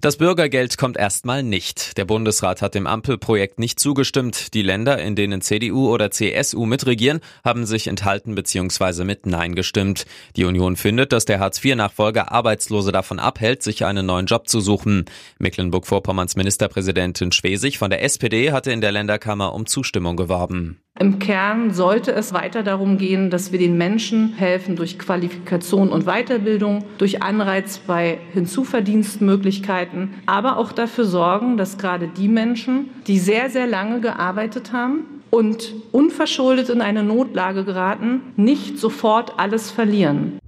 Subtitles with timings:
[0.00, 1.98] Das Bürgergeld kommt erstmal nicht.
[1.98, 4.54] Der Bundesrat hat dem Ampelprojekt nicht zugestimmt.
[4.54, 9.04] Die Länder, in denen CDU oder CSU mitregieren, haben sich enthalten bzw.
[9.04, 10.06] mit Nein gestimmt.
[10.36, 15.04] Die Union findet, dass der Hartz-IV-Nachfolger Arbeitslose davon abhält, sich einen neuen Job zu suchen.
[15.38, 20.80] Mecklenburg-Vorpommerns Ministerpräsidentin Schwesig von der SPD hatte in der Länderkammer um Zustimmung geworben.
[21.00, 26.06] Im Kern sollte es weiter darum gehen, dass wir den Menschen helfen durch Qualifikation und
[26.06, 33.48] Weiterbildung, durch Anreiz bei Hinzuverdienstmöglichkeiten, aber auch dafür sorgen, dass gerade die Menschen, die sehr,
[33.48, 40.40] sehr lange gearbeitet haben und unverschuldet in eine Notlage geraten, nicht sofort alles verlieren.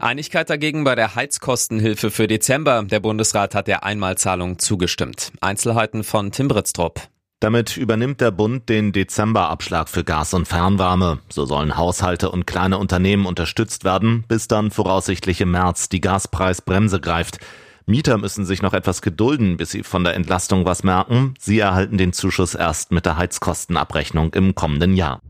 [0.00, 2.82] Einigkeit dagegen bei der Heizkostenhilfe für Dezember.
[2.82, 5.32] Der Bundesrat hat der Einmalzahlung zugestimmt.
[5.40, 7.08] Einzelheiten von Tim Britztrup.
[7.40, 11.18] Damit übernimmt der Bund den Dezemberabschlag für Gas und Fernwärme.
[11.28, 17.00] So sollen Haushalte und kleine Unternehmen unterstützt werden, bis dann voraussichtlich im März die Gaspreisbremse
[17.00, 17.38] greift.
[17.86, 21.34] Mieter müssen sich noch etwas gedulden, bis sie von der Entlastung was merken.
[21.38, 25.20] Sie erhalten den Zuschuss erst mit der Heizkostenabrechnung im kommenden Jahr.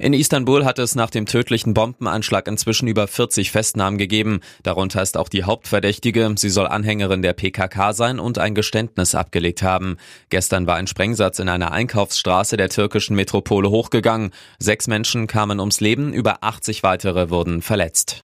[0.00, 4.40] In Istanbul hat es nach dem tödlichen Bombenanschlag inzwischen über 40 Festnahmen gegeben.
[4.62, 6.34] Darunter ist auch die Hauptverdächtige.
[6.38, 9.98] Sie soll Anhängerin der PKK sein und ein Geständnis abgelegt haben.
[10.30, 14.30] Gestern war ein Sprengsatz in einer Einkaufsstraße der türkischen Metropole hochgegangen.
[14.58, 18.22] Sechs Menschen kamen ums Leben, über 80 weitere wurden verletzt.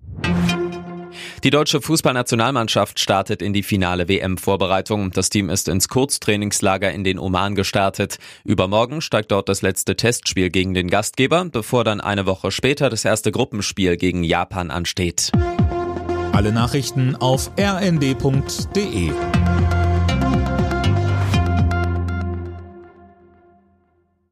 [1.46, 5.12] Die deutsche Fußballnationalmannschaft startet in die finale WM-Vorbereitung.
[5.12, 8.18] Das Team ist ins Kurztrainingslager in den Oman gestartet.
[8.42, 13.04] Übermorgen steigt dort das letzte Testspiel gegen den Gastgeber, bevor dann eine Woche später das
[13.04, 15.30] erste Gruppenspiel gegen Japan ansteht.
[16.32, 19.12] Alle Nachrichten auf rnd.de